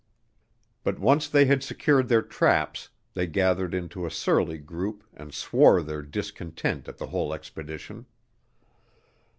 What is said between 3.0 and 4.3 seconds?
they gathered into a